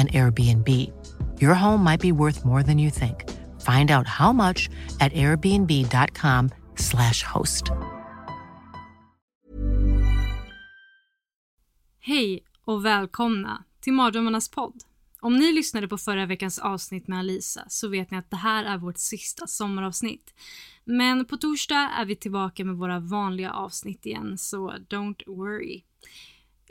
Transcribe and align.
and 0.00 0.10
Airbnb. 0.12 0.68
Your 1.42 1.54
home 1.54 1.84
might 1.84 2.00
be 2.00 2.12
worth 2.12 2.44
more 2.44 2.62
than 2.62 2.78
you 2.78 2.90
think. 2.90 3.24
Find 3.60 3.90
out 3.90 4.06
how 4.06 4.32
much 4.32 4.68
at 5.00 5.12
airbnb.com 5.12 6.50
slash 6.76 7.22
host. 7.34 7.64
Hej 12.00 12.44
och 12.64 12.84
välkomna 12.84 13.64
till 13.80 13.92
Mardrömmarnas 13.92 14.48
podd. 14.48 14.82
Om 15.20 15.36
ni 15.36 15.52
lyssnade 15.52 15.88
på 15.88 15.98
förra 15.98 16.26
veckans 16.26 16.58
avsnitt 16.58 17.08
med 17.08 17.18
Alisa 17.18 17.64
så 17.68 17.88
vet 17.88 18.10
ni 18.10 18.18
att 18.18 18.30
det 18.30 18.36
här 18.36 18.64
är 18.64 18.78
vårt 18.78 18.98
sista 18.98 19.46
sommaravsnitt. 19.46 20.34
Men 20.84 21.24
på 21.24 21.36
torsdag 21.36 21.90
är 21.98 22.04
vi 22.04 22.16
tillbaka 22.16 22.64
med 22.64 22.76
våra 22.76 23.00
vanliga 23.00 23.52
avsnitt 23.52 24.06
igen, 24.06 24.38
så 24.38 24.70
don't 24.70 25.22
worry. 25.26 25.82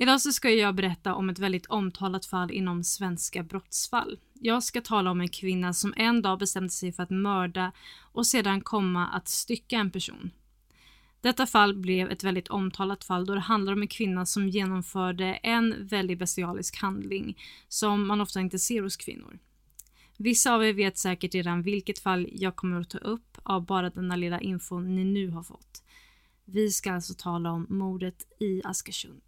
Idag 0.02 0.22
så 0.22 0.32
ska 0.32 0.50
jag 0.50 0.76
berätta 0.76 1.16
om 1.16 1.30
ett 1.30 1.40
väldigt 1.40 1.66
omtalat 1.66 2.26
fall 2.26 2.52
inom 2.52 2.84
svenska 2.84 3.44
brottsfall. 3.44 4.20
Jag 4.34 4.64
ska 4.64 4.82
tala 4.82 5.12
om 5.12 5.22
en 5.22 5.30
kvinna 5.30 5.74
som 5.74 5.94
en 5.98 6.22
dag 6.22 6.40
bestämde 6.40 6.70
sig 6.70 6.92
för 6.92 7.04
att 7.04 7.10
mörda 7.10 7.72
och 8.02 8.28
sedan 8.28 8.62
komma 8.62 9.08
att 9.08 9.28
stycka 9.28 9.78
en 9.78 9.92
person. 9.92 10.32
Detta 11.22 11.46
fall 11.46 11.76
blev 11.76 12.12
ett 12.12 12.24
väldigt 12.24 12.48
omtalat 12.48 13.04
fall 13.04 13.26
då 13.26 13.34
det 13.36 13.40
handlar 13.40 13.74
om 13.74 13.82
en 13.82 13.88
kvinna 13.88 14.26
som 14.26 14.50
genomförde 14.50 15.26
en 15.26 15.88
väldigt 15.88 16.20
bestialisk 16.20 16.78
handling 16.78 17.38
som 17.68 18.08
man 18.08 18.22
ofta 18.22 18.40
inte 18.40 18.60
ser 18.60 18.82
hos 18.82 18.98
kvinnor. 18.98 19.40
Vissa 20.18 20.54
av 20.56 20.66
er 20.66 20.74
vet 20.74 20.98
säkert 20.98 21.34
redan 21.34 21.62
vilket 21.62 22.00
fall 22.00 22.28
jag 22.32 22.56
kommer 22.56 22.82
att 22.82 22.90
ta 22.90 22.98
upp 22.98 23.38
av 23.44 23.66
bara 23.66 23.90
denna 23.90 24.16
lilla 24.16 24.40
info 24.40 24.80
ni 24.80 25.04
nu 25.04 25.30
har 25.30 25.44
fått. 25.44 25.84
Vi 26.46 26.72
ska 26.72 26.94
alltså 26.94 27.14
tala 27.18 27.52
om 27.52 27.66
mordet 27.70 28.28
i 28.40 28.62
Askersund. 28.64 29.22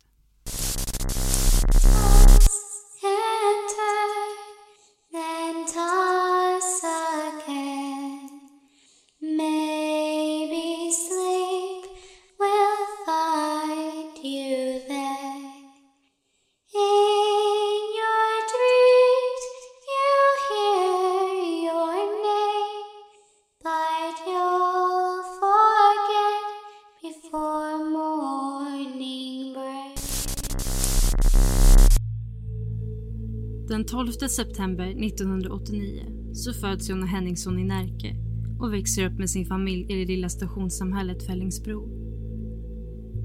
12 33.92 34.12
september 34.12 34.86
1989 34.86 36.06
så 36.34 36.54
föds 36.54 36.90
Jonna 36.90 37.06
Henningsson 37.06 37.60
i 37.60 37.64
Närke 37.64 38.16
och 38.60 38.74
växer 38.74 39.06
upp 39.06 39.20
med 39.20 39.30
sin 39.30 39.46
familj 39.46 39.86
i 39.90 39.96
det 39.96 40.06
lilla 40.06 40.30
stationssamhället 40.30 41.24
Fällingsbro. 41.24 41.90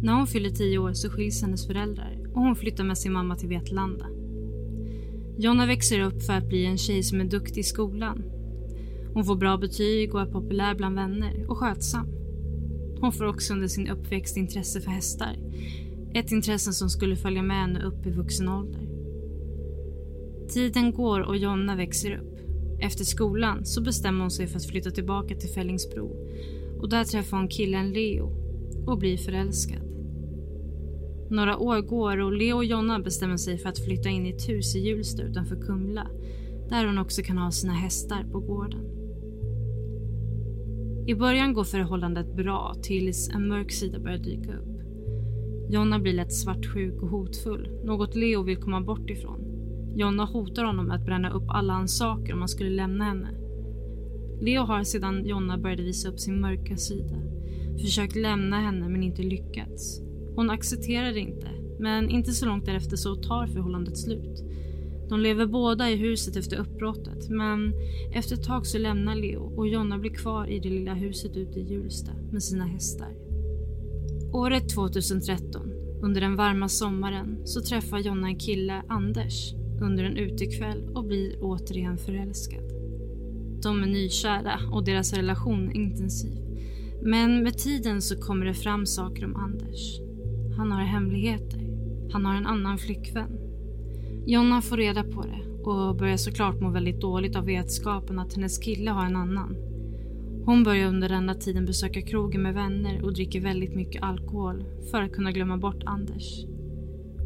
När 0.02 0.12
hon 0.12 0.26
fyller 0.26 0.50
10 0.50 0.78
år 0.78 0.92
så 0.92 1.10
skiljs 1.10 1.42
hennes 1.42 1.66
föräldrar 1.66 2.18
och 2.34 2.40
hon 2.40 2.56
flyttar 2.56 2.84
med 2.84 2.98
sin 2.98 3.12
mamma 3.12 3.36
till 3.36 3.48
Vetlanda. 3.48 4.06
Jonna 5.38 5.66
växer 5.66 6.00
upp 6.00 6.22
för 6.22 6.32
att 6.32 6.48
bli 6.48 6.64
en 6.64 6.78
tjej 6.78 7.02
som 7.02 7.20
är 7.20 7.24
duktig 7.24 7.60
i 7.60 7.64
skolan. 7.64 8.22
Hon 9.14 9.24
får 9.24 9.36
bra 9.36 9.56
betyg 9.56 10.14
och 10.14 10.20
är 10.20 10.26
populär 10.26 10.74
bland 10.74 10.94
vänner 10.94 11.50
och 11.50 11.58
skötsam. 11.58 12.06
Hon 13.00 13.12
får 13.12 13.24
också 13.24 13.52
under 13.52 13.68
sin 13.68 13.88
uppväxt 13.88 14.36
intresse 14.36 14.80
för 14.80 14.90
hästar. 14.90 15.36
Ett 16.14 16.32
intresse 16.32 16.72
som 16.72 16.90
skulle 16.90 17.16
följa 17.16 17.42
med 17.42 17.56
henne 17.56 17.82
upp 17.82 18.06
i 18.06 18.10
vuxen 18.10 18.48
ålder. 18.48 18.85
Tiden 20.48 20.92
går 20.92 21.20
och 21.20 21.36
Jonna 21.36 21.76
växer 21.76 22.18
upp. 22.18 22.38
Efter 22.80 23.04
skolan 23.04 23.64
så 23.64 23.82
bestämmer 23.82 24.20
hon 24.20 24.30
sig 24.30 24.46
för 24.46 24.56
att 24.56 24.66
flytta 24.66 24.90
tillbaka 24.90 25.34
till 25.34 25.48
Fällingsbro 25.48 26.16
och 26.80 26.88
där 26.88 27.04
träffar 27.04 27.36
hon 27.36 27.48
killen 27.48 27.92
Leo 27.92 28.32
och 28.86 28.98
blir 28.98 29.16
förälskad. 29.16 29.82
Några 31.30 31.58
år 31.58 31.80
går 31.80 32.18
och 32.18 32.32
Leo 32.32 32.56
och 32.56 32.64
Jonna 32.64 33.00
bestämmer 33.00 33.36
sig 33.36 33.58
för 33.58 33.68
att 33.68 33.84
flytta 33.84 34.08
in 34.08 34.26
i 34.26 34.30
ett 34.30 34.48
hus 34.48 34.76
i 34.76 34.78
Hjulsta 34.78 35.22
utanför 35.22 35.56
Kumla 35.56 36.10
där 36.68 36.86
hon 36.86 36.98
också 36.98 37.22
kan 37.22 37.38
ha 37.38 37.50
sina 37.50 37.72
hästar 37.72 38.24
på 38.32 38.40
gården. 38.40 38.84
I 41.06 41.14
början 41.14 41.52
går 41.52 41.64
förhållandet 41.64 42.36
bra 42.36 42.74
tills 42.82 43.28
en 43.28 43.48
mörk 43.48 43.72
sida 43.72 43.98
börjar 43.98 44.18
dyka 44.18 44.52
upp. 44.52 44.80
Jonna 45.70 45.98
blir 45.98 46.12
lätt 46.12 46.32
svartsjuk 46.32 47.02
och 47.02 47.08
hotfull, 47.08 47.70
något 47.84 48.14
Leo 48.14 48.42
vill 48.42 48.56
komma 48.56 48.80
bort 48.80 49.10
ifrån. 49.10 49.45
Jonna 49.96 50.24
hotar 50.24 50.64
honom 50.64 50.86
med 50.86 50.96
att 50.96 51.06
bränna 51.06 51.30
upp 51.30 51.46
alla 51.48 51.72
hans 51.72 51.98
saker 51.98 52.32
om 52.32 52.38
han 52.38 52.48
skulle 52.48 52.70
lämna 52.70 53.04
henne. 53.04 53.28
Leo 54.40 54.62
har 54.62 54.84
sedan 54.84 55.26
Jonna 55.26 55.58
började 55.58 55.82
visa 55.82 56.08
upp 56.08 56.20
sin 56.20 56.40
mörka 56.40 56.76
sida 56.76 57.16
försökt 57.78 58.16
lämna 58.16 58.60
henne 58.60 58.88
men 58.88 59.02
inte 59.02 59.22
lyckats. 59.22 60.00
Hon 60.36 60.50
accepterar 60.50 61.12
det 61.12 61.20
inte, 61.20 61.48
men 61.78 62.10
inte 62.10 62.32
så 62.32 62.46
långt 62.46 62.66
därefter 62.66 62.96
så 62.96 63.14
tar 63.14 63.46
förhållandet 63.46 63.98
slut. 63.98 64.44
De 65.08 65.20
lever 65.20 65.46
båda 65.46 65.90
i 65.90 65.96
huset 65.96 66.36
efter 66.36 66.56
uppbrottet 66.56 67.28
men 67.28 67.72
efter 68.12 68.34
ett 68.34 68.44
tag 68.44 68.66
så 68.66 68.78
lämnar 68.78 69.14
Leo 69.14 69.52
och 69.56 69.68
Jonna 69.68 69.98
blir 69.98 70.10
kvar 70.10 70.46
i 70.46 70.58
det 70.58 70.68
lilla 70.68 70.94
huset 70.94 71.36
ute 71.36 71.60
i 71.60 71.72
Hjulsta 71.72 72.12
med 72.32 72.42
sina 72.42 72.64
hästar. 72.64 73.08
Året 74.32 74.68
2013, 74.68 75.72
under 76.02 76.20
den 76.20 76.36
varma 76.36 76.68
sommaren, 76.68 77.40
så 77.44 77.60
träffar 77.60 77.98
Jonna 77.98 78.26
en 78.26 78.38
kille, 78.38 78.82
Anders, 78.88 79.54
under 79.80 80.04
en 80.04 80.16
utekväll 80.16 80.88
och 80.94 81.04
blir 81.04 81.36
återigen 81.40 81.98
förälskad. 81.98 82.64
De 83.62 83.82
är 83.82 83.86
nykära 83.86 84.60
och 84.72 84.84
deras 84.84 85.12
relation 85.12 85.68
är 85.68 85.74
intensiv. 85.74 86.46
Men 87.02 87.42
med 87.42 87.58
tiden 87.58 88.02
så 88.02 88.16
kommer 88.16 88.46
det 88.46 88.54
fram 88.54 88.86
saker 88.86 89.24
om 89.24 89.36
Anders. 89.36 90.00
Han 90.56 90.72
har 90.72 90.82
hemligheter. 90.82 91.60
Han 92.12 92.26
har 92.26 92.34
en 92.34 92.46
annan 92.46 92.78
flickvän. 92.78 93.38
Jonna 94.26 94.62
får 94.62 94.76
reda 94.76 95.04
på 95.04 95.22
det 95.22 95.70
och 95.70 95.96
börjar 95.96 96.16
såklart 96.16 96.60
må 96.60 96.70
väldigt 96.70 97.00
dåligt 97.00 97.36
av 97.36 97.44
vetskapen 97.44 98.18
att 98.18 98.34
hennes 98.34 98.58
kille 98.58 98.90
har 98.90 99.06
en 99.06 99.16
annan. 99.16 99.56
Hon 100.44 100.64
börjar 100.64 100.88
under 100.88 101.08
denna 101.08 101.34
tiden 101.34 101.66
besöka 101.66 102.02
krogen 102.02 102.42
med 102.42 102.54
vänner 102.54 103.04
och 103.04 103.14
dricker 103.14 103.40
väldigt 103.40 103.74
mycket 103.74 104.02
alkohol 104.02 104.64
för 104.90 105.02
att 105.02 105.12
kunna 105.12 105.32
glömma 105.32 105.56
bort 105.56 105.82
Anders. 105.86 106.44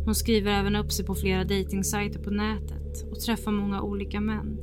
Hon 0.04 0.14
skriver 0.14 0.50
även 0.50 0.76
upp 0.76 0.92
sig 0.92 1.06
på 1.06 1.14
flera 1.14 1.44
dejtingsajter 1.44 2.18
på 2.18 2.30
nätet 2.30 3.10
och 3.10 3.20
träffar 3.20 3.52
många 3.52 3.82
olika 3.82 4.20
män. 4.20 4.58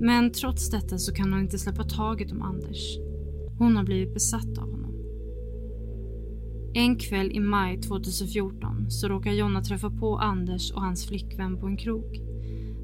Men 0.00 0.32
trots 0.32 0.70
detta 0.70 0.98
så 0.98 1.12
kan 1.12 1.32
hon 1.32 1.42
inte 1.42 1.58
släppa 1.58 1.84
taget 1.84 2.32
om 2.32 2.42
Anders. 2.42 2.98
Hon 3.58 3.76
har 3.76 3.84
blivit 3.84 4.14
besatt 4.14 4.58
av 4.58 4.70
honom. 4.70 4.94
En 6.74 6.96
kväll 6.96 7.32
i 7.32 7.40
maj 7.40 7.80
2014 7.80 8.90
så 8.90 9.08
råkar 9.08 9.32
Jonna 9.32 9.62
träffa 9.62 9.90
på 9.90 10.18
Anders 10.18 10.72
och 10.72 10.82
hans 10.82 11.06
flickvän 11.06 11.60
på 11.60 11.66
en 11.66 11.76
krog. 11.76 12.20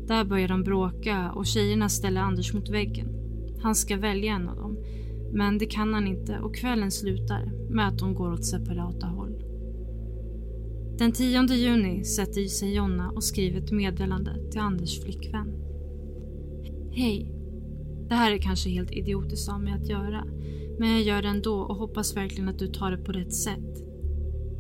Där 0.07 0.25
börjar 0.25 0.49
de 0.49 0.63
bråka 0.63 1.33
och 1.33 1.47
tjejerna 1.47 1.89
ställer 1.89 2.21
Anders 2.21 2.55
mot 2.55 2.69
väggen. 2.69 3.09
Han 3.63 3.75
ska 3.75 3.97
välja 3.97 4.33
en 4.33 4.49
av 4.49 4.57
dem, 4.57 4.77
men 5.33 5.59
det 5.59 5.67
kan 5.67 5.95
han 5.95 6.07
inte 6.07 6.39
och 6.39 6.57
kvällen 6.57 6.91
slutar 6.91 7.53
med 7.71 7.89
att 7.89 7.99
de 7.99 8.15
går 8.15 8.33
åt 8.33 8.45
separata 8.45 9.07
håll. 9.07 9.16
Den 10.99 11.13
10 11.13 11.43
juni 11.55 12.05
sätter 12.05 12.45
sig 12.45 12.75
Jonna 12.75 13.11
och 13.11 13.25
skriver 13.25 13.61
ett 13.61 13.73
meddelande 13.73 14.51
till 14.51 14.61
Anders 14.61 15.01
flickvän. 15.03 15.53
Hej. 16.93 17.33
Det 18.09 18.15
här 18.15 18.33
är 18.33 18.39
kanske 18.39 18.71
helt 18.71 18.93
idiotiskt 18.93 19.53
av 19.53 19.63
mig 19.63 19.73
att 19.73 19.89
göra, 19.89 20.25
men 20.79 20.91
jag 20.91 21.03
gör 21.03 21.23
det 21.23 21.29
ändå 21.29 21.55
och 21.55 21.77
hoppas 21.77 22.17
verkligen 22.17 22.49
att 22.49 22.59
du 22.59 22.67
tar 22.67 22.91
det 22.91 22.99
på 22.99 23.13
rätt 23.13 23.35
sätt. 23.35 23.85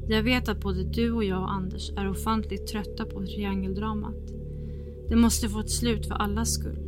Jag 0.08 0.22
vet 0.22 0.48
att 0.48 0.60
både 0.60 0.84
du 0.84 1.12
och 1.12 1.24
jag 1.24 1.42
och 1.42 1.52
Anders 1.52 1.90
är 1.90 2.10
ofantligt 2.10 2.66
trötta 2.66 3.04
på 3.04 3.26
triangeldramat. 3.26 4.32
Det 5.08 5.16
måste 5.16 5.48
få 5.48 5.60
ett 5.60 5.70
slut 5.70 6.06
för 6.06 6.14
allas 6.14 6.54
skull. 6.54 6.78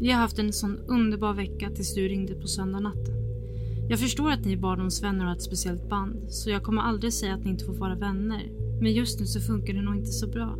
Vi 0.00 0.10
har 0.10 0.20
haft 0.20 0.38
en 0.38 0.52
sån 0.52 0.78
underbar 0.78 1.34
vecka 1.34 1.70
tills 1.70 1.94
du 1.94 2.08
ringde 2.08 2.34
på 2.34 2.46
söndag 2.46 2.80
jag 3.90 3.98
förstår 3.98 4.30
att 4.30 4.44
ni 4.44 4.52
är 4.52 4.56
barndomsvänner 4.56 5.20
och 5.20 5.26
har 5.26 5.36
ett 5.36 5.42
speciellt 5.42 5.88
band, 5.88 6.32
så 6.32 6.50
jag 6.50 6.62
kommer 6.62 6.82
aldrig 6.82 7.12
säga 7.12 7.34
att 7.34 7.44
ni 7.44 7.50
inte 7.50 7.64
får 7.64 7.74
vara 7.74 7.94
vänner. 7.94 8.50
Men 8.80 8.92
just 8.92 9.20
nu 9.20 9.26
så 9.26 9.40
funkar 9.40 9.74
det 9.74 9.82
nog 9.82 9.96
inte 9.96 10.10
så 10.10 10.26
bra. 10.28 10.56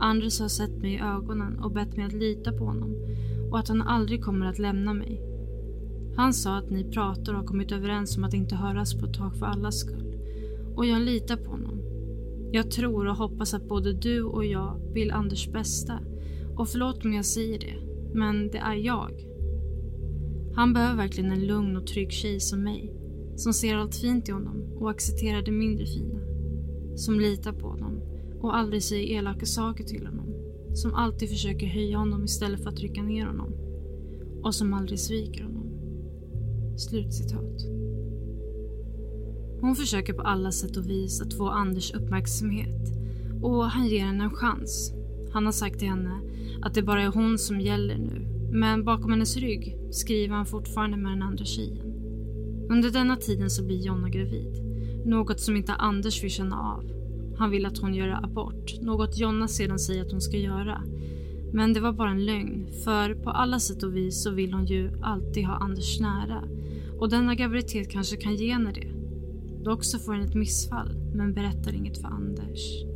Anders 0.00 0.40
har 0.40 0.48
sett 0.48 0.76
mig 0.76 0.94
i 0.94 1.00
ögonen 1.00 1.58
och 1.58 1.72
bett 1.72 1.96
mig 1.96 2.06
att 2.06 2.12
lita 2.12 2.52
på 2.52 2.64
honom 2.64 2.96
och 3.50 3.58
att 3.58 3.68
han 3.68 3.82
aldrig 3.82 4.24
kommer 4.24 4.46
att 4.46 4.58
lämna 4.58 4.94
mig. 4.94 5.20
Han 6.16 6.34
sa 6.34 6.56
att 6.56 6.70
ni 6.70 6.84
pratar 6.84 7.32
och 7.32 7.38
har 7.38 7.46
kommit 7.46 7.72
överens 7.72 8.16
om 8.16 8.24
att 8.24 8.34
inte 8.34 8.54
höras 8.56 8.94
på 8.94 9.06
ett 9.06 9.14
tag 9.14 9.36
för 9.36 9.46
allas 9.46 9.78
skull. 9.78 10.16
Och 10.76 10.86
jag 10.86 11.02
litar 11.02 11.36
på 11.36 11.50
honom. 11.50 11.80
Jag 12.52 12.70
tror 12.70 13.06
och 13.06 13.16
hoppas 13.16 13.54
att 13.54 13.68
både 13.68 13.92
du 13.92 14.22
och 14.22 14.44
jag 14.44 14.92
vill 14.94 15.10
Anders 15.10 15.48
bästa. 15.48 15.98
Och 16.56 16.68
förlåt 16.68 17.04
om 17.04 17.12
jag 17.12 17.24
säger 17.24 17.58
det, 17.58 17.74
men 18.14 18.50
det 18.50 18.58
är 18.58 18.74
jag. 18.74 19.29
Han 20.54 20.72
behöver 20.72 20.96
verkligen 20.96 21.32
en 21.32 21.46
lugn 21.46 21.76
och 21.76 21.86
trygg 21.86 22.12
tjej 22.12 22.40
som 22.40 22.62
mig. 22.62 22.92
Som 23.36 23.52
ser 23.52 23.76
allt 23.76 23.94
fint 23.94 24.28
i 24.28 24.32
honom 24.32 24.76
och 24.80 24.90
accepterar 24.90 25.42
det 25.42 25.50
mindre 25.50 25.86
fina. 25.86 26.20
Som 26.96 27.20
litar 27.20 27.52
på 27.52 27.68
honom 27.68 28.00
och 28.40 28.56
aldrig 28.56 28.82
säger 28.82 29.18
elaka 29.18 29.46
saker 29.46 29.84
till 29.84 30.06
honom. 30.06 30.26
Som 30.74 30.94
alltid 30.94 31.28
försöker 31.28 31.66
höja 31.66 31.98
honom 31.98 32.24
istället 32.24 32.62
för 32.62 32.70
att 32.70 32.76
trycka 32.76 33.02
ner 33.02 33.26
honom. 33.26 33.52
Och 34.42 34.54
som 34.54 34.74
aldrig 34.74 34.98
sviker 34.98 35.44
honom. 35.44 35.66
Slutcitat. 36.76 37.60
Hon 39.60 39.76
försöker 39.76 40.12
på 40.12 40.22
alla 40.22 40.52
sätt 40.52 40.76
och 40.76 40.90
vis 40.90 41.20
att 41.20 41.34
få 41.34 41.48
Anders 41.48 41.94
uppmärksamhet 41.94 42.92
och 43.42 43.64
han 43.64 43.86
ger 43.86 44.04
henne 44.04 44.24
en 44.24 44.30
chans. 44.30 44.92
Han 45.32 45.44
har 45.44 45.52
sagt 45.52 45.78
till 45.78 45.88
henne 45.88 46.20
att 46.62 46.74
det 46.74 46.82
bara 46.82 47.02
är 47.02 47.08
hon 47.08 47.38
som 47.38 47.60
gäller 47.60 47.98
nu 47.98 48.39
men 48.52 48.84
bakom 48.84 49.10
hennes 49.10 49.36
rygg 49.36 49.76
skriver 49.90 50.34
han 50.34 50.46
fortfarande 50.46 50.96
med 50.96 51.12
den 51.12 51.22
andra 51.22 51.44
tjejen. 51.44 51.86
Under 52.70 52.90
denna 52.90 53.16
tiden 53.16 53.50
så 53.50 53.64
blir 53.64 53.86
Jonna 53.86 54.08
gravid. 54.08 54.54
Något 55.06 55.40
som 55.40 55.56
inte 55.56 55.72
Anders 55.72 56.22
vill 56.22 56.30
känna 56.30 56.56
av. 56.56 56.84
Han 57.38 57.50
vill 57.50 57.66
att 57.66 57.78
hon 57.78 57.94
gör 57.94 58.24
abort, 58.24 58.80
något 58.80 59.18
Jonna 59.18 59.48
sedan 59.48 59.78
säger 59.78 60.04
att 60.04 60.12
hon 60.12 60.20
ska 60.20 60.36
göra. 60.36 60.82
Men 61.52 61.72
det 61.72 61.80
var 61.80 61.92
bara 61.92 62.10
en 62.10 62.24
lögn, 62.24 62.66
för 62.84 63.14
på 63.14 63.30
alla 63.30 63.60
sätt 63.60 63.82
och 63.82 63.96
vis 63.96 64.22
så 64.22 64.30
vill 64.30 64.52
hon 64.52 64.66
ju 64.66 64.90
alltid 65.02 65.46
ha 65.46 65.54
Anders 65.54 66.00
nära. 66.00 66.44
Och 66.98 67.10
denna 67.10 67.34
graviditet 67.34 67.90
kanske 67.90 68.16
kan 68.16 68.36
ge 68.36 68.52
henne 68.52 68.72
det. 68.72 68.92
Dock 69.64 69.84
så 69.84 69.98
får 69.98 70.12
hon 70.12 70.22
ett 70.22 70.34
missfall, 70.34 70.96
men 71.14 71.34
berättar 71.34 71.74
inget 71.74 72.00
för 72.00 72.08
Anders. 72.08 72.89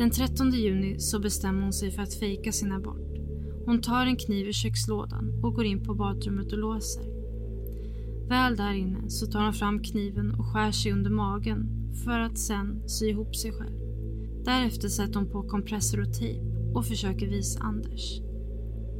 Den 0.00 0.10
13 0.10 0.50
juni 0.50 0.98
så 0.98 1.20
bestämmer 1.20 1.62
hon 1.62 1.72
sig 1.72 1.90
för 1.90 2.02
att 2.02 2.14
fejka 2.14 2.52
sin 2.52 2.72
abort. 2.72 3.18
Hon 3.66 3.80
tar 3.80 4.06
en 4.06 4.16
kniv 4.16 4.46
ur 4.46 4.52
kökslådan 4.52 5.40
och 5.42 5.54
går 5.54 5.64
in 5.64 5.84
på 5.84 5.94
badrummet 5.94 6.52
och 6.52 6.58
låser. 6.58 7.04
Väl 8.28 8.56
där 8.56 8.72
inne 8.72 9.10
så 9.10 9.26
tar 9.26 9.44
hon 9.44 9.52
fram 9.52 9.82
kniven 9.82 10.34
och 10.34 10.46
skär 10.46 10.70
sig 10.70 10.92
under 10.92 11.10
magen 11.10 11.68
för 12.04 12.20
att 12.20 12.38
sen 12.38 12.88
sy 12.88 13.08
ihop 13.08 13.36
sig 13.36 13.52
själv. 13.52 13.76
Därefter 14.44 14.88
sätter 14.88 15.14
hon 15.14 15.30
på 15.30 15.42
kompressor 15.42 16.00
och 16.00 16.12
tejp 16.12 16.40
och 16.74 16.86
försöker 16.86 17.28
visa 17.28 17.60
Anders. 17.60 18.20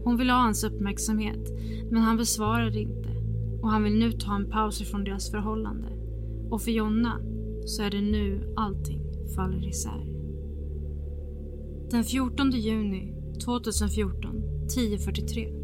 Hon 0.05 0.17
vill 0.17 0.31
ha 0.31 0.38
hans 0.38 0.64
uppmärksamhet 0.64 1.50
men 1.91 2.02
han 2.02 2.17
besvarar 2.17 2.76
inte 2.76 3.08
och 3.62 3.70
han 3.70 3.85
vill 3.85 3.99
nu 3.99 4.12
ta 4.12 4.35
en 4.35 4.50
paus 4.50 4.81
ifrån 4.81 5.05
deras 5.05 5.31
förhållande. 5.31 5.88
Och 6.50 6.62
för 6.62 6.70
Jonna 6.70 7.20
så 7.67 7.82
är 7.82 7.91
det 7.91 8.00
nu 8.00 8.55
allting 8.56 9.02
faller 9.37 9.69
isär. 9.69 10.10
Den 11.91 12.05
14 12.05 12.51
juni 12.51 13.15
2014 13.45 14.43
10.43 14.69 15.61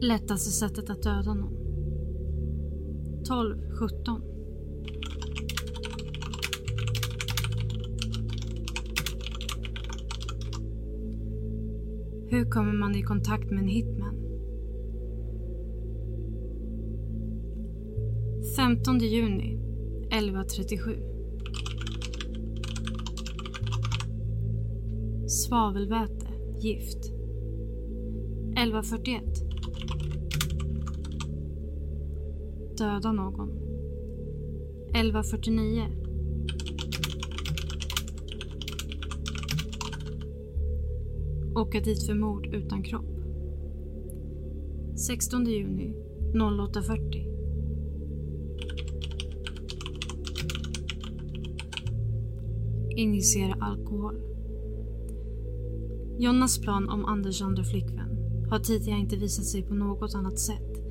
Lättaste 0.00 0.50
sättet 0.50 0.90
att 0.90 1.02
döda 1.02 1.34
någon. 1.34 1.52
12.17 3.24 4.28
Hur 12.30 12.50
kommer 12.50 12.72
man 12.72 12.94
i 12.94 13.02
kontakt 13.02 13.50
med 13.50 13.58
en 13.58 13.68
hitman? 13.68 14.27
15 18.58 18.98
juni 18.98 19.58
11.37 20.10 20.98
Svavelväte, 25.28 26.26
gift. 26.60 27.12
11.41 28.56 29.20
Döda 32.78 33.12
någon. 33.12 33.50
11.49 34.94 36.08
Åka 41.56 41.80
dit 41.80 42.06
för 42.06 42.14
mord 42.14 42.46
utan 42.46 42.82
kropp. 42.82 43.20
16 44.96 45.46
juni 45.46 45.94
08.40 46.34 47.27
Injicera 52.98 53.54
alkohol. 53.60 54.14
Jonnas 56.18 56.58
plan 56.58 56.88
om 56.88 57.04
Anders 57.04 57.42
andra 57.42 57.64
flickvän 57.64 58.08
har 58.50 58.58
tidigare 58.58 59.00
inte 59.00 59.16
visat 59.16 59.44
sig 59.44 59.62
på 59.62 59.74
något 59.74 60.14
annat 60.14 60.38
sätt. 60.38 60.82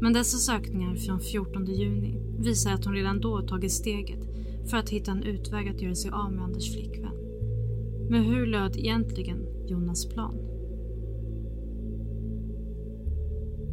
Men 0.00 0.12
dessa 0.12 0.38
sökningar 0.38 0.94
från 0.94 1.20
14 1.20 1.66
juni 1.66 2.20
visar 2.38 2.72
att 2.72 2.84
hon 2.84 2.94
redan 2.94 3.20
då 3.20 3.42
tagit 3.42 3.72
steget 3.72 4.28
för 4.70 4.76
att 4.76 4.90
hitta 4.90 5.10
en 5.10 5.22
utväg 5.22 5.68
att 5.68 5.82
göra 5.82 5.94
sig 5.94 6.10
av 6.10 6.32
med 6.32 6.44
Anders 6.44 6.72
flickvän. 6.74 7.14
Men 8.10 8.24
hur 8.24 8.46
löd 8.46 8.76
egentligen 8.76 9.46
Jonas 9.66 10.08
plan? 10.08 10.34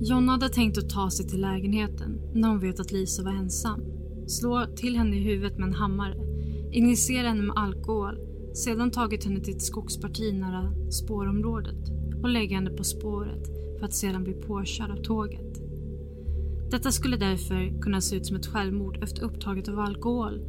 Jonna 0.01 0.31
hade 0.31 0.49
tänkt 0.49 0.77
att 0.77 0.89
ta 0.89 1.09
sig 1.09 1.27
till 1.27 1.41
lägenheten 1.41 2.21
när 2.33 2.49
hon 2.49 2.59
vet 2.59 2.79
att 2.79 2.91
Lisa 2.91 3.23
var 3.23 3.31
ensam. 3.31 3.81
Slå 4.27 4.65
till 4.75 4.95
henne 4.95 5.15
i 5.15 5.19
huvudet 5.19 5.57
med 5.57 5.67
en 5.67 5.73
hammare, 5.73 6.26
injicera 6.71 7.27
henne 7.27 7.43
med 7.43 7.57
alkohol, 7.57 8.17
sedan 8.53 8.91
tagit 8.91 9.25
henne 9.25 9.39
till 9.39 9.55
ett 9.55 9.61
skogsparti 9.61 10.33
nära 10.33 10.91
spårområdet 10.91 11.89
och 12.23 12.29
lägga 12.29 12.55
henne 12.55 12.69
på 12.69 12.83
spåret 12.83 13.47
för 13.79 13.85
att 13.85 13.93
sedan 13.93 14.23
bli 14.23 14.33
påkörd 14.33 14.91
av 14.91 15.03
tåget. 15.03 15.61
Detta 16.71 16.91
skulle 16.91 17.18
därför 17.18 17.81
kunna 17.81 18.01
se 18.01 18.15
ut 18.15 18.25
som 18.25 18.35
ett 18.35 18.47
självmord 18.47 19.03
efter 19.03 19.23
upptaget 19.23 19.69
av 19.69 19.80
alkohol 19.80 20.42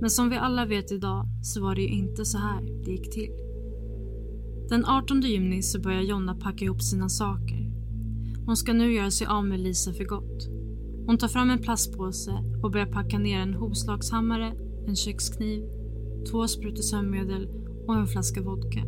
men 0.00 0.10
som 0.10 0.30
vi 0.30 0.36
alla 0.36 0.66
vet 0.66 0.92
idag 0.92 1.26
så 1.42 1.62
var 1.62 1.74
det 1.74 1.82
ju 1.82 1.88
inte 1.88 2.24
så 2.24 2.38
här 2.38 2.62
det 2.84 2.90
gick 2.90 3.12
till. 3.12 3.30
Den 4.68 4.84
18 4.84 5.20
juni 5.20 5.62
så 5.62 5.80
börjar 5.80 6.00
Jonna 6.00 6.34
packa 6.34 6.64
ihop 6.64 6.82
sina 6.82 7.08
saker. 7.08 7.70
Hon 8.46 8.56
ska 8.56 8.72
nu 8.72 8.92
göra 8.92 9.10
sig 9.10 9.26
av 9.26 9.44
med 9.44 9.60
Lisa 9.60 9.92
för 9.92 10.04
gott. 10.04 10.48
Hon 11.06 11.18
tar 11.18 11.28
fram 11.28 11.50
en 11.50 11.58
plastpåse 11.58 12.32
och 12.62 12.70
börjar 12.70 12.86
packa 12.86 13.18
ner 13.18 13.40
en 13.40 13.54
hovslagshammare, 13.54 14.52
en 14.86 14.96
kökskniv, 14.96 15.62
två 16.30 16.48
sprutor 16.48 16.82
sömnmedel 16.82 17.48
och 17.86 17.94
en 17.94 18.06
flaska 18.06 18.42
vodka. 18.42 18.82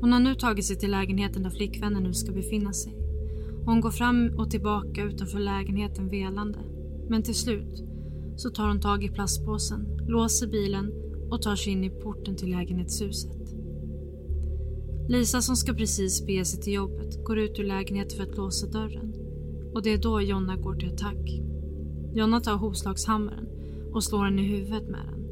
Hon 0.00 0.12
har 0.12 0.20
nu 0.20 0.34
tagit 0.34 0.64
sig 0.64 0.76
till 0.76 0.90
lägenheten 0.90 1.42
där 1.42 1.50
flickvännen 1.50 2.02
nu 2.02 2.12
ska 2.12 2.32
befinna 2.32 2.72
sig. 2.72 2.96
Hon 3.64 3.80
går 3.80 3.90
fram 3.90 4.30
och 4.38 4.50
tillbaka 4.50 5.02
utanför 5.04 5.38
lägenheten 5.38 6.08
velande. 6.08 6.58
Men 7.08 7.22
till 7.22 7.34
slut 7.34 7.84
så 8.36 8.50
tar 8.50 8.68
hon 8.68 8.80
tag 8.80 9.04
i 9.04 9.08
plastpåsen, 9.08 9.98
låser 10.08 10.46
bilen 10.46 10.92
och 11.30 11.42
tar 11.42 11.56
sig 11.56 11.72
in 11.72 11.84
i 11.84 11.90
porten 11.90 12.36
till 12.36 12.50
lägenhetshuset. 12.50 13.36
Lisa 15.08 15.40
som 15.40 15.56
ska 15.56 15.74
precis 15.74 16.26
bege 16.26 16.44
sig 16.44 16.62
till 16.62 16.72
jobbet 16.72 17.24
går 17.24 17.38
ut 17.38 17.58
ur 17.58 17.64
lägenheten 17.64 18.16
för 18.16 18.24
att 18.24 18.36
låsa 18.36 18.66
dörren. 18.66 19.14
Och 19.74 19.82
det 19.82 19.92
är 19.92 19.98
då 19.98 20.20
Jonna 20.20 20.56
går 20.56 20.74
till 20.74 20.92
attack. 20.92 21.40
Jonna 22.14 22.40
tar 22.40 22.56
hovslagshammaren 22.56 23.45
och 23.96 24.04
slår 24.04 24.24
henne 24.24 24.42
i 24.42 24.44
huvudet 24.44 24.88
med 24.88 25.00
den. 25.06 25.26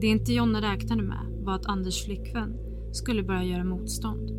Det 0.00 0.06
inte 0.06 0.32
Jonna 0.32 0.72
räknade 0.72 1.02
med 1.02 1.26
var 1.44 1.54
att 1.54 1.66
Anders 1.66 2.04
flickvän 2.04 2.56
skulle 2.92 3.22
börja 3.22 3.44
göra 3.44 3.64
motstånd. 3.64 4.30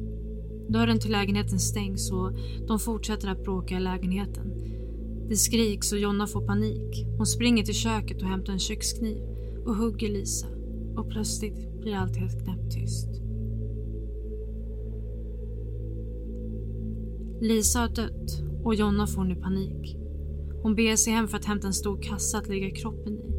Dörren 0.69 0.99
till 0.99 1.11
lägenheten 1.11 1.59
stängs 1.59 2.11
och 2.11 2.31
de 2.67 2.79
fortsätter 2.79 3.27
att 3.27 3.43
bråka 3.43 3.77
i 3.77 3.79
lägenheten. 3.79 4.53
Det 5.29 5.35
skriks 5.35 5.91
och 5.91 5.99
Jonna 5.99 6.27
får 6.27 6.47
panik. 6.47 7.05
Hon 7.17 7.25
springer 7.25 7.63
till 7.63 7.73
köket 7.73 8.21
och 8.21 8.27
hämtar 8.27 8.53
en 8.53 8.59
kökskniv 8.59 9.17
och 9.65 9.75
hugger 9.75 10.09
Lisa. 10.09 10.47
Och 10.97 11.09
plötsligt 11.09 11.81
blir 11.81 11.95
allt 11.95 12.17
helt 12.17 12.43
knäpptyst. 12.43 13.09
Lisa 17.41 17.79
har 17.79 17.89
dött 17.89 18.43
och 18.63 18.75
Jonna 18.75 19.07
får 19.07 19.23
nu 19.23 19.35
panik. 19.35 19.97
Hon 20.61 20.75
beger 20.75 20.95
sig 20.95 21.13
hem 21.13 21.27
för 21.27 21.37
att 21.37 21.45
hämta 21.45 21.67
en 21.67 21.73
stor 21.73 22.01
kassa 22.01 22.37
att 22.37 22.47
lägga 22.47 22.69
kroppen 22.69 23.13
i. 23.13 23.32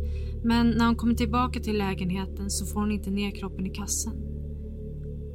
Men 0.47 0.71
när 0.71 0.87
hon 0.87 0.97
kommer 0.97 1.15
tillbaka 1.15 1.61
till 1.61 1.79
lägenheten 1.79 2.51
så 2.51 2.67
får 2.67 2.81
hon 2.81 2.93
inte 2.93 3.11
ner 3.11 3.31
kroppen 3.31 3.67
i 3.67 3.71
kassen. 3.71 4.13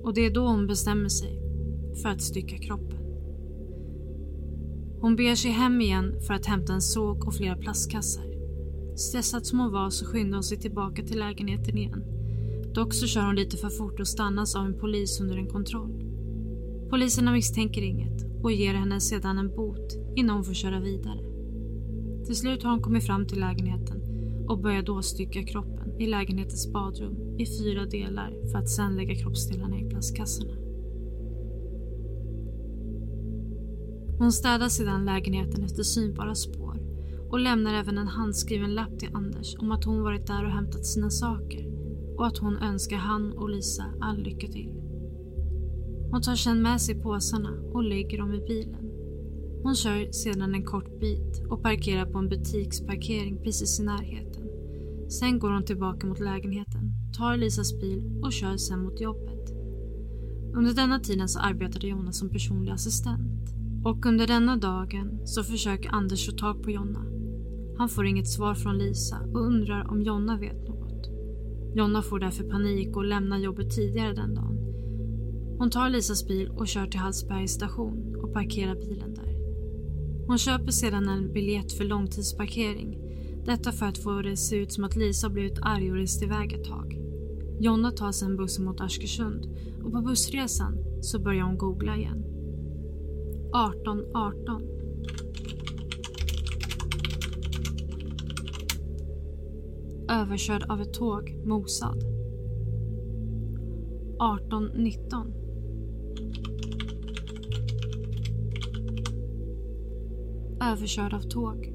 Och 0.03 0.13
det 0.13 0.25
är 0.25 0.33
då 0.33 0.47
hon 0.47 0.67
bestämmer 0.67 1.09
sig 1.09 1.39
för 2.01 2.09
att 2.09 2.21
stycka 2.21 2.57
kroppen. 2.57 2.99
Hon 5.01 5.15
beger 5.15 5.35
sig 5.35 5.51
hem 5.51 5.81
igen 5.81 6.19
för 6.27 6.33
att 6.33 6.45
hämta 6.45 6.73
en 6.73 6.81
såg 6.81 7.27
och 7.27 7.33
flera 7.33 7.55
plastkassar. 7.55 8.23
Stressad 8.95 9.45
som 9.45 9.59
hon 9.59 9.71
var 9.71 9.89
så 9.89 10.05
skyndar 10.05 10.37
hon 10.37 10.43
sig 10.43 10.57
tillbaka 10.57 11.03
till 11.03 11.19
lägenheten 11.19 11.77
igen. 11.77 12.03
Dock 12.73 12.93
så 12.93 13.07
kör 13.07 13.25
hon 13.25 13.35
lite 13.35 13.57
för 13.57 13.69
fort 13.69 13.99
och 13.99 14.07
stannas 14.07 14.55
av 14.55 14.65
en 14.65 14.79
polis 14.79 15.21
under 15.21 15.37
en 15.37 15.47
kontroll. 15.47 16.03
Poliserna 16.89 17.31
misstänker 17.31 17.81
inget 17.81 18.43
och 18.43 18.51
ger 18.51 18.73
henne 18.73 18.99
sedan 18.99 19.37
en 19.37 19.55
bot 19.55 19.97
innan 20.15 20.35
hon 20.35 20.45
får 20.45 20.53
köra 20.53 20.79
vidare. 20.79 21.19
Till 22.25 22.35
slut 22.35 22.63
har 22.63 22.71
hon 22.71 22.81
kommit 22.81 23.05
fram 23.05 23.27
till 23.27 23.39
lägenheten 23.39 23.98
och 24.49 24.61
börjar 24.61 24.81
då 24.81 25.01
stycka 25.01 25.43
kroppen 25.43 26.01
i 26.01 26.07
lägenhetens 26.07 26.73
badrum 26.73 27.39
i 27.39 27.45
fyra 27.45 27.85
delar 27.85 28.51
för 28.51 28.57
att 28.57 28.69
sedan 28.69 28.95
lägga 28.95 29.15
kroppsdelarna 29.15 29.79
i 29.79 29.89
plastkassarna. 29.89 30.53
Hon 34.19 34.31
städar 34.31 34.67
sedan 34.67 35.05
lägenheten 35.05 35.63
efter 35.63 35.83
synbara 35.83 36.35
spår 36.35 36.79
och 37.29 37.39
lämnar 37.39 37.73
även 37.73 37.97
en 37.97 38.07
handskriven 38.07 38.75
lapp 38.75 38.99
till 38.99 39.09
Anders 39.13 39.55
om 39.59 39.71
att 39.71 39.83
hon 39.83 40.03
varit 40.03 40.27
där 40.27 40.45
och 40.45 40.51
hämtat 40.51 40.85
sina 40.85 41.09
saker 41.09 41.67
och 42.17 42.27
att 42.27 42.37
hon 42.37 42.57
önskar 42.57 42.97
han 42.97 43.33
och 43.33 43.49
Lisa 43.49 43.85
all 44.01 44.17
lycka 44.17 44.47
till. 44.47 44.73
Hon 46.11 46.21
tar 46.21 46.35
sedan 46.35 46.61
med 46.61 46.81
sig 46.81 46.95
påsarna 47.01 47.49
och 47.73 47.83
lägger 47.83 48.17
dem 48.17 48.33
i 48.33 48.39
bilen. 48.47 48.89
Hon 49.63 49.75
kör 49.75 50.11
sedan 50.11 50.55
en 50.55 50.65
kort 50.65 50.99
bit 50.99 51.45
och 51.49 51.63
parkerar 51.63 52.05
på 52.05 52.17
en 52.17 52.29
butiksparkering 52.29 53.43
precis 53.43 53.79
i 53.79 53.83
närheten. 53.83 54.38
Sen 55.09 55.39
går 55.39 55.49
hon 55.49 55.65
tillbaka 55.65 56.07
mot 56.07 56.19
lägenheten, 56.19 56.93
tar 57.17 57.37
Lisas 57.37 57.79
bil 57.79 58.21
och 58.23 58.33
kör 58.33 58.57
sen 58.57 58.83
mot 58.83 59.01
jobbet. 59.01 59.49
Under 60.53 60.73
denna 60.73 60.99
tiden 60.99 61.29
så 61.29 61.39
arbetade 61.39 61.87
Jonna 61.87 62.11
som 62.11 62.29
personlig 62.29 62.71
assistent. 62.71 63.49
Och 63.83 64.05
under 64.05 64.27
denna 64.27 64.57
dagen 64.57 65.19
så 65.25 65.43
försöker 65.43 65.89
Anders 65.89 66.25
få 66.25 66.31
tag 66.31 66.63
på 66.63 66.71
Jonna. 66.71 67.05
Han 67.77 67.89
får 67.89 68.05
inget 68.05 68.27
svar 68.27 68.55
från 68.55 68.77
Lisa 68.77 69.19
och 69.33 69.41
undrar 69.41 69.91
om 69.91 70.01
Jonna 70.01 70.37
vet 70.37 70.67
något. 70.67 71.09
Jonna 71.75 72.01
får 72.01 72.19
därför 72.19 72.43
panik 72.43 72.95
och 72.95 73.05
lämnar 73.05 73.37
jobbet 73.37 73.75
tidigare 73.75 74.13
den 74.13 74.35
dagen. 74.35 74.57
Hon 75.57 75.69
tar 75.69 75.89
Lisas 75.89 76.27
bil 76.27 76.49
och 76.49 76.67
kör 76.67 76.87
till 76.87 76.99
Hallsbergs 76.99 77.51
station 77.51 78.15
och 78.15 78.33
parkerar 78.33 78.75
bilen 78.75 79.13
där. 79.13 79.35
Hon 80.27 80.37
köper 80.37 80.71
sedan 80.71 81.09
en 81.09 81.33
biljett 81.33 81.71
för 81.71 81.83
långtidsparkering. 81.83 83.08
Detta 83.45 83.71
för 83.71 83.85
att 83.85 83.97
få 83.97 84.21
det 84.21 84.31
att 84.31 84.39
se 84.39 84.55
ut 84.55 84.71
som 84.71 84.83
att 84.83 84.95
Lisa 84.95 85.29
blivit 85.29 85.59
arg 85.61 85.91
och 85.91 85.97
rest 85.97 86.23
iväg 86.23 86.53
ett 86.53 86.63
tag. 86.63 86.99
Jonna 87.59 87.91
tar 87.91 88.11
sedan 88.11 88.37
bussen 88.37 88.65
mot 88.65 88.81
Askersund 88.81 89.45
och 89.83 89.91
på 89.91 90.01
bussresan 90.01 90.77
så 91.01 91.19
börjar 91.19 91.43
hon 91.43 91.57
googla 91.57 91.97
igen. 91.97 92.25
1818. 93.49 94.61
Överkörd 100.09 100.63
av 100.63 100.81
ett 100.81 100.93
tåg, 100.93 101.35
mosad. 101.45 101.97
1819. 104.19 105.33
Överkörd 110.61 111.13
av 111.13 111.21
tåg. 111.21 111.68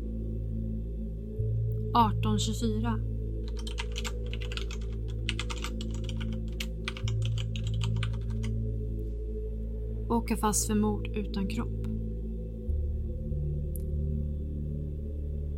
1824. 1.95 3.01
Åka 10.09 10.37
fast 10.37 10.67
för 10.67 10.75
mord 10.75 11.07
utan 11.07 11.49
kropp. 11.49 11.87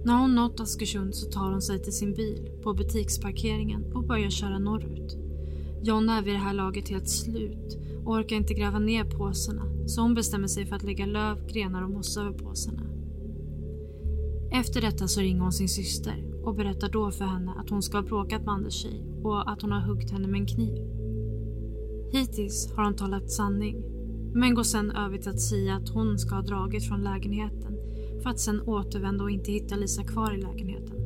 När 0.05 0.21
hon 0.21 0.35
nått 0.35 0.61
Askersund 0.61 1.15
så 1.15 1.31
tar 1.31 1.51
hon 1.51 1.63
sig 1.63 1.83
till 1.83 1.93
sin 1.93 2.15
bil 2.15 2.51
på 2.63 2.75
butiksparkeringen 2.75 3.93
och 3.95 4.07
börjar 4.07 4.31
köra 4.31 4.59
norrut. 4.59 5.19
Jonna 5.83 6.19
är 6.19 6.23
vid 6.23 6.35
det 6.35 6.39
här 6.39 6.55
laget 6.55 6.89
helt 6.89 7.09
slut 7.09 7.79
och 8.05 8.13
orkar 8.13 8.37
inte 8.37 8.55
gräva 8.55 8.79
ner 8.79 9.05
påsarna 9.05 9.63
så 9.87 10.01
hon 10.03 10.15
bestämmer 10.15 10.49
sig 10.49 10.67
för 10.67 10.77
att 10.77 10.83
lägga 10.83 11.07
löv, 11.07 11.47
grenar 11.47 11.83
och 11.83 11.91
mossa 11.91 12.21
över 12.21 12.39
påsarna. 12.39 12.96
Efter 14.51 14.81
detta 14.81 15.09
så 15.09 15.21
ringer 15.21 15.41
hon 15.41 15.53
sin 15.53 15.69
syster 15.69 16.25
och 16.45 16.55
berättar 16.55 16.89
då 16.89 17.11
för 17.11 17.25
henne 17.25 17.53
att 17.53 17.71
hon 17.71 17.83
ska 17.83 17.99
ha 17.99 18.03
bråkat 18.03 18.45
med 18.45 18.55
Anders 18.55 18.75
tjej 18.75 19.05
och 19.23 19.53
att 19.53 19.63
hon 19.63 19.73
har 19.73 19.81
huggit 19.81 20.11
henne 20.11 20.29
med 20.29 20.41
en 20.41 20.47
kniv. 20.47 20.77
Hittills 22.13 22.73
har 22.77 22.85
hon 22.85 22.97
talat 22.97 23.31
sanning 23.31 23.83
men 24.35 24.55
går 24.55 24.63
sen 24.63 24.91
över 24.91 25.19
till 25.19 25.31
att 25.31 25.41
säga 25.41 25.75
att 25.75 25.89
hon 25.89 26.19
ska 26.19 26.35
ha 26.35 26.43
dragit 26.43 26.89
från 26.89 27.05
lägenheten 27.05 27.77
för 28.23 28.31
att 28.31 28.41
sen 28.41 28.61
återvända 28.61 29.25
och 29.25 29.31
inte 29.31 29.53
hitta 29.53 29.77
Lisa 29.77 30.05
kvar 30.05 30.35
i 30.35 30.43
lägenheten. 30.43 30.97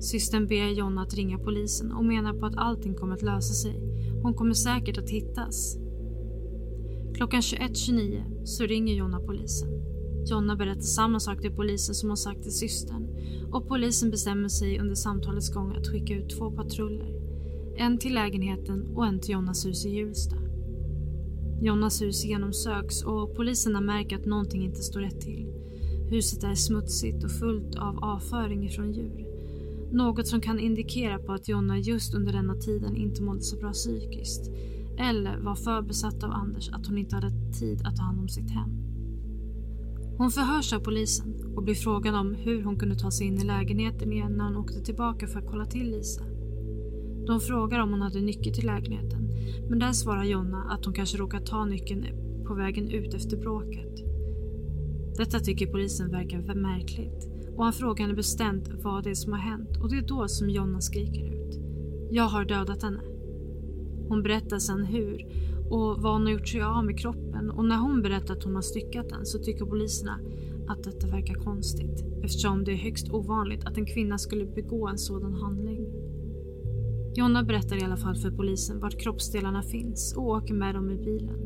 Systern 0.00 0.46
ber 0.46 0.68
Jonna 0.68 1.02
att 1.02 1.14
ringa 1.14 1.38
polisen 1.38 1.92
och 1.92 2.04
menar 2.04 2.32
på 2.32 2.46
att 2.46 2.56
allting 2.56 2.94
kommer 2.94 3.14
att 3.14 3.22
lösa 3.22 3.54
sig. 3.54 3.80
Hon 4.22 4.34
kommer 4.34 4.54
säkert 4.54 4.98
att 4.98 5.10
hittas. 5.10 5.78
Klockan 7.14 7.40
21.29 7.40 8.44
så 8.44 8.64
ringer 8.64 8.94
Jonna 8.94 9.20
polisen. 9.20 9.68
Jonna 10.30 10.56
berättar 10.56 10.80
samma 10.80 11.20
sak 11.20 11.40
till 11.40 11.52
polisen 11.52 11.94
som 11.94 12.08
hon 12.08 12.16
sagt 12.16 12.42
till 12.42 12.52
systern 12.52 13.08
och 13.52 13.68
polisen 13.68 14.10
bestämmer 14.10 14.48
sig 14.48 14.80
under 14.80 14.94
samtalets 14.94 15.54
gång 15.54 15.76
att 15.76 15.88
skicka 15.88 16.14
ut 16.14 16.38
två 16.38 16.50
patruller. 16.50 17.12
En 17.76 17.98
till 17.98 18.14
lägenheten 18.14 18.86
och 18.94 19.06
en 19.06 19.20
till 19.20 19.30
Jonnas 19.30 19.66
hus 19.66 19.86
i 19.86 19.90
Hjulsta. 19.90 20.36
Jonnas 21.60 22.02
hus 22.02 22.24
genomsöks 22.24 23.02
och 23.02 23.36
poliserna 23.36 23.80
märker 23.80 24.16
att 24.16 24.26
någonting 24.26 24.64
inte 24.64 24.82
står 24.82 25.00
rätt 25.00 25.20
till. 25.20 25.46
Huset 26.10 26.44
är 26.44 26.54
smutsigt 26.54 27.24
och 27.24 27.30
fullt 27.30 27.76
av 27.76 28.04
avföring 28.04 28.66
ifrån 28.66 28.92
djur. 28.92 29.26
Något 29.92 30.26
som 30.26 30.40
kan 30.40 30.58
indikera 30.58 31.18
på 31.18 31.32
att 31.32 31.48
Jonna 31.48 31.78
just 31.78 32.14
under 32.14 32.32
denna 32.32 32.54
tiden 32.54 32.96
inte 32.96 33.22
mådde 33.22 33.40
så 33.40 33.56
bra 33.56 33.72
psykiskt. 33.72 34.50
Eller 34.98 35.38
var 35.38 35.54
för 35.54 35.82
besatt 35.82 36.24
av 36.24 36.30
Anders 36.30 36.68
att 36.68 36.86
hon 36.86 36.98
inte 36.98 37.14
hade 37.14 37.52
tid 37.60 37.82
att 37.84 37.96
ta 37.96 38.02
hand 38.02 38.20
om 38.20 38.28
sitt 38.28 38.50
hem. 38.50 38.85
Hon 40.18 40.30
förhörs 40.30 40.72
av 40.72 40.80
polisen 40.80 41.54
och 41.56 41.62
blir 41.62 41.74
frågad 41.74 42.14
om 42.14 42.34
hur 42.34 42.62
hon 42.62 42.78
kunde 42.78 42.94
ta 42.94 43.10
sig 43.10 43.26
in 43.26 43.38
i 43.38 43.44
lägenheten 43.44 44.12
igen 44.12 44.32
när 44.32 44.44
hon 44.44 44.56
åkte 44.56 44.80
tillbaka 44.80 45.26
för 45.26 45.38
att 45.38 45.50
kolla 45.50 45.66
till 45.66 45.90
Lisa. 45.90 46.22
De 47.26 47.40
frågar 47.40 47.80
om 47.80 47.90
hon 47.90 48.02
hade 48.02 48.20
nyckel 48.20 48.54
till 48.54 48.66
lägenheten 48.66 49.28
men 49.68 49.78
där 49.78 49.92
svarar 49.92 50.24
Jonna 50.24 50.62
att 50.70 50.84
hon 50.84 50.94
kanske 50.94 51.18
råkat 51.18 51.46
ta 51.46 51.64
nyckeln 51.64 52.04
på 52.46 52.54
vägen 52.54 52.90
ut 52.90 53.14
efter 53.14 53.36
bråket. 53.36 53.96
Detta 55.16 55.38
tycker 55.38 55.66
polisen 55.66 56.10
verkar 56.10 56.54
märkligt 56.54 57.28
och 57.56 57.64
han 57.64 57.72
frågar 57.72 58.04
henne 58.04 58.16
bestämt 58.16 58.68
vad 58.82 59.04
det 59.04 59.10
är 59.10 59.14
som 59.14 59.32
har 59.32 59.40
hänt 59.40 59.76
och 59.82 59.90
det 59.90 59.96
är 59.96 60.06
då 60.06 60.28
som 60.28 60.50
Jonna 60.50 60.80
skriker 60.80 61.26
ut. 61.26 61.60
Jag 62.10 62.24
har 62.24 62.44
dödat 62.44 62.82
henne. 62.82 63.00
Hon 64.08 64.22
berättar 64.22 64.58
sen 64.58 64.84
hur 64.84 65.26
och 65.70 66.02
vad 66.02 66.12
hon 66.12 66.22
har 66.22 66.32
gjort 66.32 66.48
sig 66.48 66.62
av 66.62 66.84
med 66.84 66.98
kroppen 66.98 67.50
och 67.50 67.64
när 67.64 67.76
hon 67.76 68.02
berättar 68.02 68.34
att 68.34 68.44
hon 68.44 68.54
har 68.54 68.62
styckat 68.62 69.08
den 69.08 69.26
så 69.26 69.38
tycker 69.38 69.64
poliserna 69.64 70.20
att 70.68 70.84
detta 70.84 71.06
verkar 71.06 71.34
konstigt 71.34 72.04
eftersom 72.22 72.64
det 72.64 72.72
är 72.72 72.76
högst 72.76 73.10
ovanligt 73.10 73.64
att 73.64 73.78
en 73.78 73.86
kvinna 73.86 74.18
skulle 74.18 74.46
begå 74.46 74.88
en 74.88 74.98
sådan 74.98 75.34
handling. 75.34 75.86
Jonna 77.14 77.42
berättar 77.42 77.76
i 77.76 77.84
alla 77.84 77.96
fall 77.96 78.16
för 78.16 78.30
polisen 78.30 78.80
vart 78.80 79.00
kroppsdelarna 79.00 79.62
finns 79.62 80.14
och 80.16 80.28
åker 80.28 80.54
med 80.54 80.74
dem 80.74 80.90
i 80.90 80.96
bilen. 80.96 81.40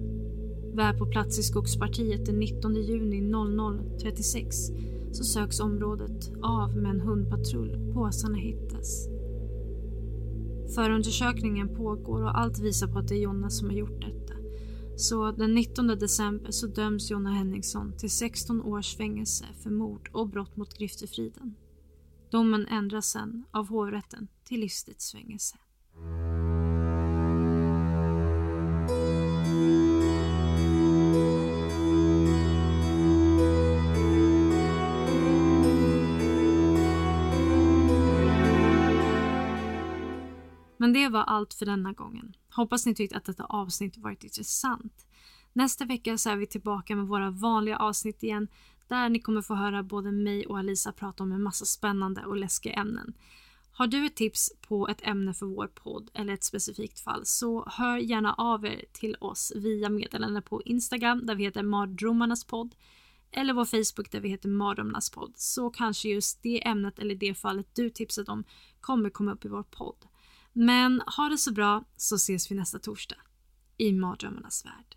Väl 0.74 0.98
på 0.98 1.06
plats 1.06 1.38
i 1.38 1.42
skogspartiet 1.42 2.26
den 2.26 2.38
19 2.38 2.74
juni 2.74 3.20
00.36 3.20 5.12
så 5.12 5.24
söks 5.24 5.60
området 5.60 6.30
av 6.42 6.76
med 6.76 6.90
en 6.90 7.00
hundpatrull. 7.00 7.92
Påsarna 7.94 8.36
hittas. 8.36 9.19
Förundersökningen 10.74 11.76
pågår 11.76 12.22
och 12.22 12.38
allt 12.38 12.58
visar 12.58 12.86
på 12.86 12.98
att 12.98 13.08
det 13.08 13.14
är 13.14 13.22
Jonna 13.22 13.50
som 13.50 13.68
har 13.68 13.76
gjort 13.76 14.00
detta. 14.00 14.34
Så 14.96 15.32
den 15.32 15.54
19 15.54 15.86
december 15.86 16.50
så 16.50 16.66
döms 16.66 17.10
Jonna 17.10 17.30
Henningsson 17.30 17.96
till 17.96 18.10
16 18.10 18.62
års 18.62 18.96
fängelse 18.96 19.44
för 19.62 19.70
mord 19.70 20.10
och 20.12 20.28
brott 20.28 20.56
mot 20.56 20.78
griftefriden. 20.78 21.54
Domen 22.30 22.66
ändras 22.66 23.06
sen 23.06 23.44
av 23.50 23.68
hovrätten 23.68 24.28
till 24.44 24.60
livstidsfängelse. 24.60 25.56
Men 40.90 41.02
det 41.02 41.08
var 41.08 41.22
allt 41.22 41.54
för 41.54 41.66
denna 41.66 41.92
gången. 41.92 42.36
Hoppas 42.48 42.86
ni 42.86 42.94
tyckte 42.94 43.16
att 43.16 43.24
detta 43.24 43.44
avsnitt 43.44 43.96
varit 43.96 44.24
intressant. 44.24 45.06
Nästa 45.52 45.84
vecka 45.84 46.18
så 46.18 46.30
är 46.30 46.36
vi 46.36 46.46
tillbaka 46.46 46.96
med 46.96 47.06
våra 47.06 47.30
vanliga 47.30 47.78
avsnitt 47.78 48.22
igen 48.22 48.48
där 48.88 49.08
ni 49.08 49.20
kommer 49.20 49.42
få 49.42 49.54
höra 49.54 49.82
både 49.82 50.12
mig 50.12 50.46
och 50.46 50.58
Alisa 50.58 50.92
prata 50.92 51.22
om 51.22 51.32
en 51.32 51.42
massa 51.42 51.64
spännande 51.64 52.24
och 52.26 52.36
läskiga 52.36 52.72
ämnen. 52.72 53.14
Har 53.72 53.86
du 53.86 54.06
ett 54.06 54.16
tips 54.16 54.52
på 54.68 54.88
ett 54.88 55.06
ämne 55.06 55.34
för 55.34 55.46
vår 55.46 55.66
podd 55.66 56.10
eller 56.14 56.34
ett 56.34 56.44
specifikt 56.44 57.00
fall 57.00 57.20
så 57.24 57.68
hör 57.68 57.96
gärna 57.96 58.34
av 58.34 58.66
er 58.66 58.84
till 58.92 59.16
oss 59.20 59.52
via 59.56 59.88
meddelande 59.88 60.42
på 60.42 60.62
Instagram 60.62 61.26
där 61.26 61.34
vi 61.34 61.44
heter 61.44 61.62
Mardrömmarnas 61.62 62.44
podd 62.44 62.74
eller 63.30 63.54
vår 63.54 63.64
Facebook 63.64 64.10
där 64.10 64.20
vi 64.20 64.28
heter 64.28 64.48
Mardrömmarnas 64.48 65.10
podd 65.10 65.32
så 65.36 65.70
kanske 65.70 66.08
just 66.08 66.42
det 66.42 66.66
ämnet 66.66 66.98
eller 66.98 67.14
det 67.14 67.34
fallet 67.34 67.74
du 67.74 67.90
tipsat 67.90 68.28
om 68.28 68.44
kommer 68.80 69.10
komma 69.10 69.32
upp 69.32 69.44
i 69.44 69.48
vår 69.48 69.62
podd. 69.62 70.06
Men 70.52 71.02
ha 71.06 71.28
det 71.28 71.38
så 71.38 71.52
bra 71.52 71.84
så 71.96 72.14
ses 72.14 72.50
vi 72.50 72.54
nästa 72.54 72.78
torsdag 72.78 73.16
i 73.76 73.92
Mardrömmarnas 73.92 74.64
värld. 74.64 74.96